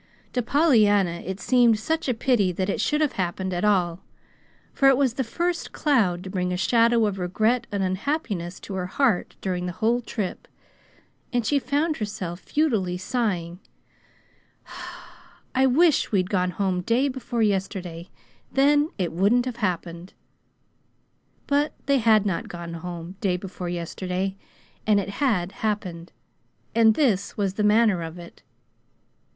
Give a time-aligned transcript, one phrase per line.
[0.33, 3.99] To Pollyanna it seemed such a pity that it should have happened at all,
[4.73, 8.73] for it was the first cloud to bring a shadow of regret and unhappiness to
[8.73, 10.47] her heart during the whole trip,
[11.31, 13.59] and she found herself futilely sighing:
[15.53, 18.09] "I wish we'd gone home day before yesterday;
[18.51, 20.13] then it wouldn't have happened."
[21.45, 24.35] But they had not gone home "day before yesterday,"
[24.87, 26.11] and it had happened;
[26.73, 28.41] and this was the manner of it.